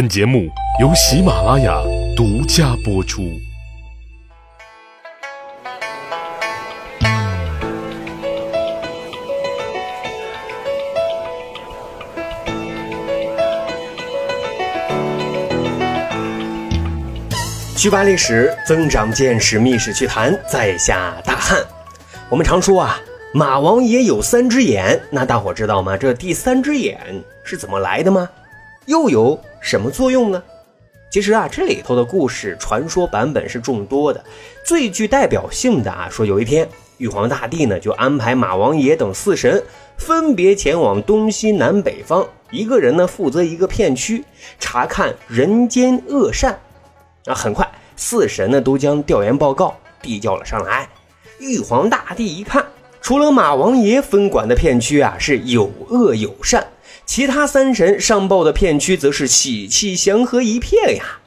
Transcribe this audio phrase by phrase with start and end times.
[0.00, 0.48] 本节目
[0.80, 1.78] 由喜马拉雅
[2.16, 3.38] 独家播出。
[17.76, 21.62] 去扒历史，增长见识，密室趣谈，在下大汉。
[22.30, 22.98] 我们常说啊，
[23.34, 25.94] 马王爷有三只眼，那大伙知道吗？
[25.94, 28.26] 这第三只眼是怎么来的吗？
[28.86, 30.42] 又有什么作用呢？
[31.10, 34.24] 其实啊，这里头的故事传说版本是众多的，
[34.64, 36.68] 最具代表性的啊，说有一天
[36.98, 39.60] 玉皇大帝呢就安排马王爷等四神
[39.98, 44.24] 分别前往东西南北方，一个人呢负责一个片区，
[44.60, 46.56] 查看人间恶善。
[47.26, 50.88] 啊，很快，四神呢都将调研报告递交了上来。
[51.40, 52.64] 玉皇大帝一看，
[53.00, 56.68] 除了马王爷分管的片区啊是有恶有善，
[57.06, 61.18] 其他三神上报的片区则是喜气祥和一片呀。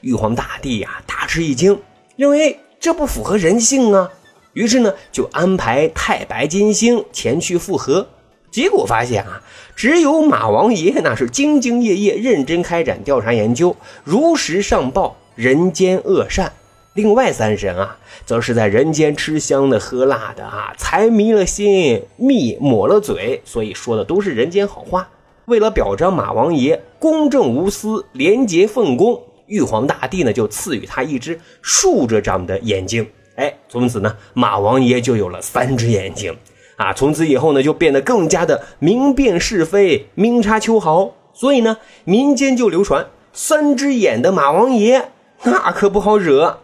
[0.00, 1.80] 玉皇大帝呀大吃一惊，
[2.16, 4.10] 认为这不符合人性啊，
[4.52, 8.08] 于是呢就安排太白金星前去复核。
[8.50, 9.42] 结果发现啊，
[9.76, 15.16] 只有马王爷那是兢兢业业、认真开展调查研究，如实上报。
[15.34, 16.52] 人间恶善，
[16.98, 17.96] 另外三神啊，
[18.26, 25.08] 则是在人间吃香的喝辣的啊，财迷了心，蜜抹了嘴，所以说的都是人间好话。
[25.44, 33.06] 为了表彰马王爷公正无私、廉洁奉公，玉皇大帝呢就赐予他一只竖着长的眼睛。
[33.36, 36.36] 哎，从此呢，马王爷就有了三只眼睛
[36.74, 36.92] 啊。
[36.92, 41.14] 从此以后呢，就变得更加的明辨是非、明察秋毫。
[41.32, 45.12] 所以呢，民间就流传三只眼的马王爷。
[45.44, 46.58] 那可不好惹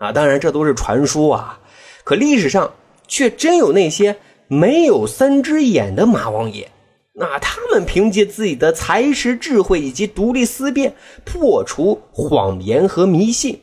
[0.00, 0.10] 啊！
[0.10, 1.60] 当然，这都是传说啊。
[2.04, 2.72] 可历史上
[3.06, 4.16] 却真有那些
[4.48, 6.70] 没有三只眼的马王爷。
[7.12, 13.60] 那他们凭借自己的才识、智慧以及独立思辨，破除谎言和迷信，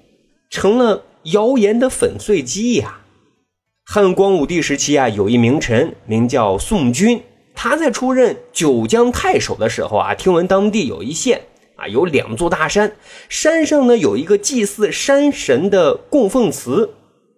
[0.51, 2.99] 成了谣言的粉碎机呀。
[3.83, 7.23] 汉光武帝时期啊，有一名臣名叫宋军，
[7.55, 11.41] 他在出任九江太守的时候啊，听闻当地有一县。
[11.77, 12.91] 啊，有两座大山，
[13.29, 16.89] 山上呢有一个祭祀山神的供奉祠，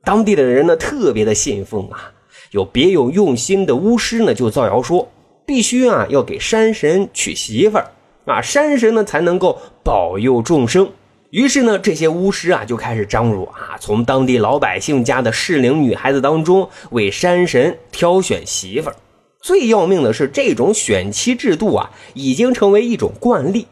[0.04, 2.14] 当地的人呢特别的信奉啊。
[2.52, 5.12] 有别有用心的巫师呢就造谣说，
[5.46, 7.92] 必须啊要给山神娶媳妇儿
[8.26, 10.90] 啊，山神呢才能够保佑众生。
[11.32, 18.96] 于是呢，这些巫师啊就开始张罗啊，从当地老百姓家的适龄女孩子当中为山神挑选媳妇儿。
[19.42, 23.68] 最要命的是，这种选妻制度啊已经成为一种惯例。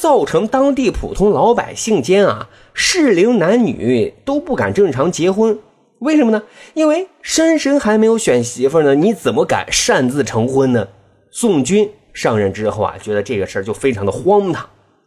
[0.00, 5.58] 造成当地普通老百姓间啊，适龄男女都不敢正常结婚，
[5.98, 6.42] 为什么呢？
[6.72, 10.88] 因为山神还没有选媳妇呢，你怎么敢擅自成婚呢？
[11.30, 14.66] 宋军上任之后啊，觉得这个事儿就非常的荒唐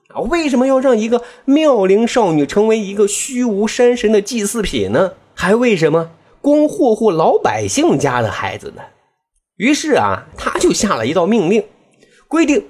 [0.09, 0.21] 啊！
[0.29, 5.13] 为什么要让一个妙龄少女成为一个虚无山神的祭祀品呢？
[5.33, 8.83] 还为什么光霍霍老百姓家的孩子呢？
[9.57, 11.63] 于是啊，他就下了一道命令，
[12.27, 12.63] 规定。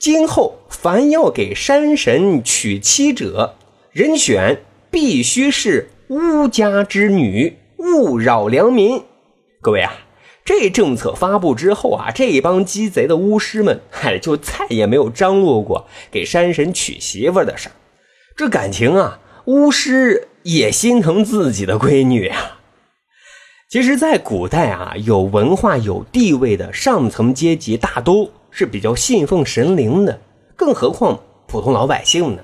[0.00, 3.56] 今后凡要给山神娶妻者，
[3.92, 9.02] 人选必须是巫家之女，勿扰良民。
[9.60, 9.92] 各位啊，
[10.42, 17.72] 这政策发布之后啊，这帮鸡贼的巫师们，嗨，就再也没有张罗过给山神娶媳妇的事儿。
[18.34, 22.60] 这感情啊，巫师也心疼自己的闺女啊。
[23.68, 28.30] 其实，在古代啊，有文化、有地位的上层阶级大都。
[28.50, 30.20] 是比较信奉神灵的，
[30.56, 32.42] 更何况普通老百姓呢？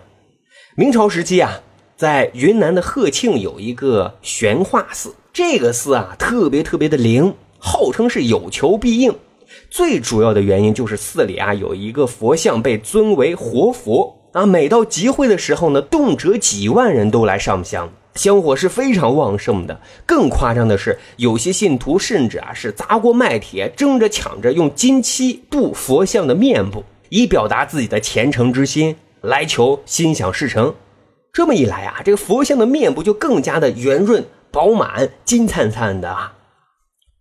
[0.75, 1.61] 明朝时期啊，
[1.97, 9.15] 在云南的鹤庆有一个玄化寺，这个寺啊特别特别的灵，号称是有求必应。
[9.71, 17.91] 最主要的原因就是寺里啊有一个佛像被尊为活佛啊，每到集会的时候呢，动辄几万人都来上香。
[18.17, 30.75] 香火是非常旺盛的，更夸张的是，有些信徒甚至啊是砸锅卖铁，争着抢着用金漆镀佛像的面部，以表达自己的虔诚之心，来求心想事成。
[31.33, 36.33] 这么一来啊，这个佛像的面部就更加的圆润饱满、金灿灿的啊。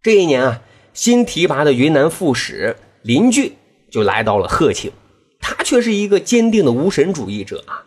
[0.02, 0.62] 这一年啊，
[0.94, 3.54] 新提拔的云南副使林俊
[3.92, 4.92] 就来到了鹤庆，
[5.42, 7.84] 他却是一个坚定的无神主义者啊。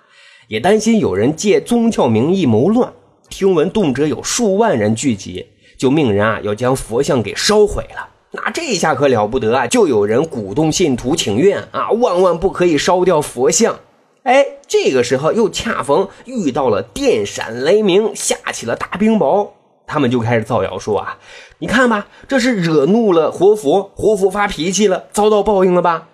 [0.49, 2.91] 也担心有人借宗教名义谋乱，
[3.29, 5.47] 听闻动辄有数万人聚集，
[5.77, 8.09] 就命人啊要将佛像给烧毁了。
[8.31, 9.67] 那这下可了不得啊！
[9.67, 13.81] 就有人鼓动信徒请愿啊，万万不可以烧掉佛像。
[14.23, 19.53] 哎，这个时候又恰逢遇到了电闪雷鸣，下起了大冰雹，
[19.87, 21.19] 他们就开始造谣说啊，
[21.59, 26.09] 你看吧，这是惹怒了活佛，活佛发脾气了，遭到报应了吧？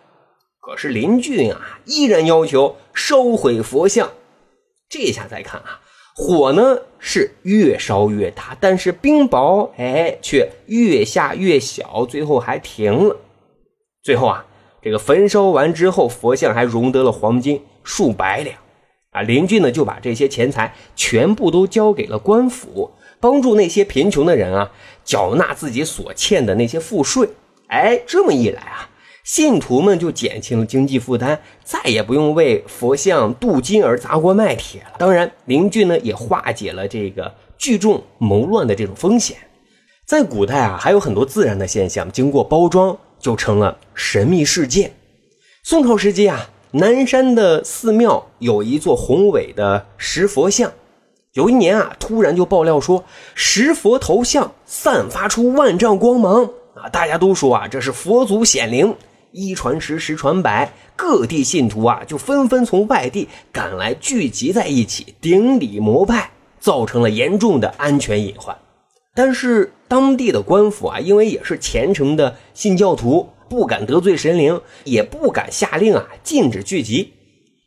[0.61, 4.11] 可是林俊啊，依然要求烧毁佛像。
[4.89, 5.81] 这下再看啊，
[6.17, 13.17] 火呢是越烧越大，但是冰雹哎却越下越小，最后还停了。
[14.03, 14.47] 最后啊，
[14.81, 18.57] 这个焚烧完之后，佛像还融得了黄金数百两。
[19.11, 24.71] 啊，林俊呢就把这些钱财全部都交给了官府，帮助那些贫穷的人啊
[25.05, 27.29] 缴纳自己所欠的那些赋税。
[27.69, 28.91] 哎，这么一来啊。
[29.25, 34.97] 信徒们就减轻了经济负担，再也不用为佛像镀金而砸锅卖铁了。
[34.99, 39.39] 当然，邻居呢也化解了这个聚众谋乱的这种风险。
[40.05, 44.93] 在古代啊，还有很多自然的现象，经过包装就成了神秘事件。
[45.63, 50.71] 宋朝时期啊，南山的寺庙有一座宏伟的石佛像，
[51.33, 53.03] 有一年啊，突然就爆料说
[53.35, 56.45] 石佛头像散发出万丈光芒
[56.75, 58.95] 啊，大家都说啊，这是佛祖显灵。
[59.35, 68.57] 一传十，十传百，各地信徒啊就纷纷从外地赶来，聚集在一起顶礼膜拜，造成了严重的安全隐患。
[69.13, 77.13] 但是当地的官府啊，因为也是虔诚的信教徒，不敢得罪神灵，也不敢下令啊禁止聚集。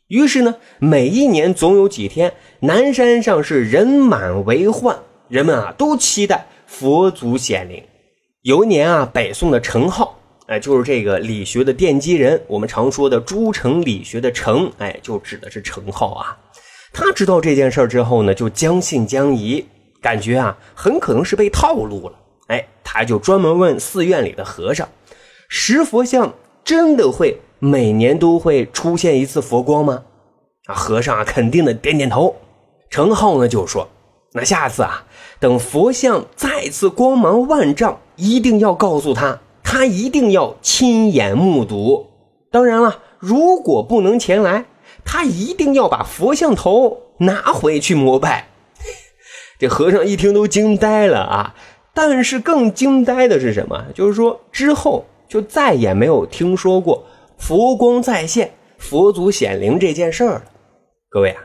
[0.06, 4.98] 于是呢，每一年总有几天，南山上是人满为患，
[5.28, 7.82] 人们啊都期待佛祖显灵。
[8.40, 10.08] 有一年啊，北宋的程颢。
[10.48, 16.34] 哎，就是这个理学的奠基人，我们常说的诸程理学的程，哎，就指的是程颢啊。
[16.90, 19.62] 他知道这件事之后呢，就将信将疑，
[20.00, 22.18] 感觉啊很可能是被套路了。
[22.46, 24.88] 哎，他就专门问寺院里的和尚：
[25.50, 26.32] 石佛像
[26.64, 30.02] 真的会每年都会出现一次佛光吗？
[30.64, 32.34] 啊，和尚啊肯定的点点头。
[32.88, 33.86] 程颢呢就说：
[34.32, 35.04] 那下次啊，
[35.38, 39.38] 等佛像再次光芒万丈，一定要告诉他。
[39.70, 42.06] 他一定要亲眼目睹。
[42.50, 44.64] 当然了，如果不能前来，
[45.04, 48.48] 他一定要把佛像头拿回去膜拜。
[49.60, 51.54] 这和尚一听都惊呆了啊！
[51.92, 53.84] 但是更惊呆的是什么？
[53.94, 57.04] 就是说之后就再也没有听说过
[57.36, 60.44] 佛光再现、佛祖显灵这件事儿了。
[61.10, 61.42] 各位啊，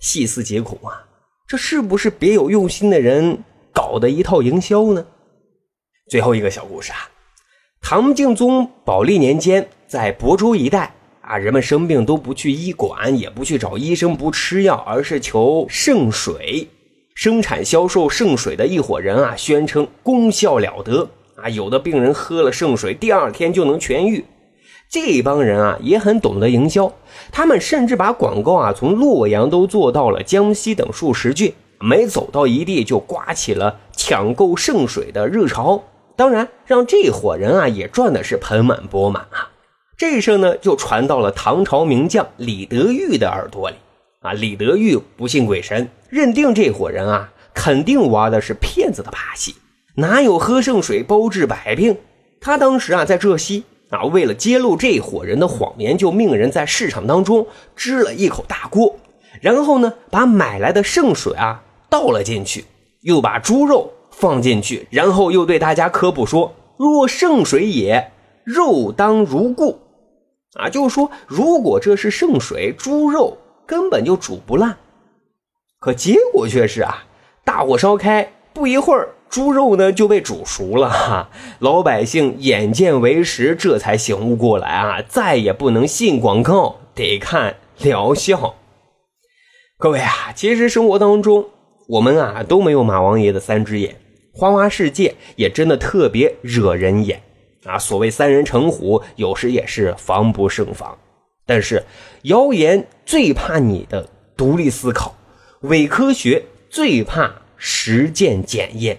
[0.00, 1.04] 细思极恐啊！
[1.46, 5.04] 这是不是别有用心的人搞的一套营销呢？
[6.08, 7.10] 最后一个小故事啊。
[7.80, 16.68] 唐敬宗宝历年间，在亳州一带啊，人们生病都不去医馆，也不去找医生，不吃药，而是求圣水。
[17.14, 24.24] 生产销售圣水的一伙人啊，宣称功效了得啊，有的病人喝了圣水，第二天就能痊愈。
[24.90, 26.92] 这帮人啊，也很懂得营销，
[27.30, 35.82] 他们甚至把广告啊，从洛阳都做到了江西等数十郡，每走到一地，就刮起了抢购圣水的热潮。
[36.16, 39.50] 当然，让这伙人啊也赚的是盆满钵满啊！
[39.98, 43.76] 这事呢就传到了唐朝名将李德裕的耳朵里
[44.20, 44.32] 啊。
[44.32, 49.56] 李德裕不信鬼神，认定这伙人啊肯定玩的是骗子的把戏，
[49.96, 51.98] 哪有喝圣水包治百病？
[52.40, 58.98] 他当时啊在浙西啊，为了揭露这伙人的谎言，就命人在市场当中支了一口大锅，
[59.42, 62.64] 然后呢把买来的圣水啊倒了进去，
[63.02, 63.92] 又把猪肉。
[64.18, 68.10] 放进去，然后又对大家科普说：“若圣水也，
[68.44, 69.78] 肉当如故。”
[70.58, 73.36] 啊，就是说，如果这是圣水，猪肉
[73.66, 74.78] 根本就煮不烂。
[75.78, 77.04] 可结果却是啊，
[77.44, 80.88] 大火烧开，不一会儿，猪肉呢就被煮熟了。
[80.88, 81.28] 哈，
[81.60, 88.54] 老百姓眼见为实，这才醒悟过来啊，再也不能信广告，得看疗效。
[89.76, 91.50] 各位啊，其实生活当中，
[91.86, 94.00] 我们啊都没有马王爷的三只眼。
[94.36, 97.22] 花花世界也真的特别惹人眼
[97.64, 97.78] 啊！
[97.78, 100.98] 所谓三人成虎，有时也是防不胜防。
[101.46, 101.82] 但是
[102.24, 105.16] 谣言最怕你的独立思考，
[105.62, 108.98] 伪科学最怕实践检验。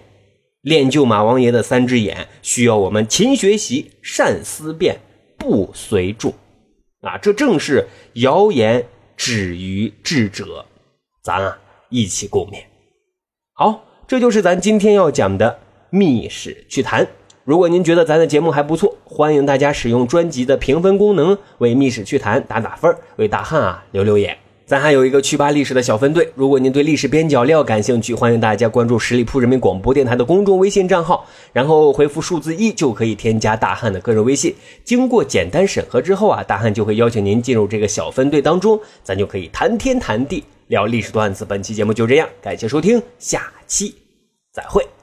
[0.62, 4.98] 练就马王爷的三只眼，需要我们勤学习、善思辨、
[5.38, 6.34] 不随众
[7.02, 7.16] 啊！
[7.16, 8.84] 这正是谣言
[9.16, 10.66] 止于智者，
[11.22, 11.56] 咱啊
[11.90, 12.64] 一起共勉。
[13.52, 13.84] 好。
[14.08, 15.58] 这就是咱今天要讲的
[15.90, 17.06] 密室趣谈。
[17.44, 24.34] 如果您觉得咱的节目还不错，欢迎大家使用专辑的评分功能为密室趣谈打打分，为大汉啊留留言。
[24.64, 34.54] 咱还有一个趣吧历史的小分队，如果您对历史边角料感兴趣，欢迎大家关注十里铺人民广播电台的公众微信账号，然后回复数字一就可以添加大汉的个人微信。
[34.84, 40.42] 经过简单审核之后啊，大汉就会邀请您进入这个小分队当中，咱就可以谈天谈地。
[40.68, 43.94] 聊历史段子，本期节目就这样，感谢收听，下期
[44.52, 44.97] 再会。